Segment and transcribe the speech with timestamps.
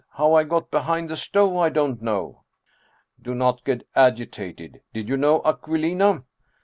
[0.13, 2.41] How I got behind the stove I don't know
[3.21, 4.81] ""Do not get agitated.
[4.95, 6.23] Did you know Aquilina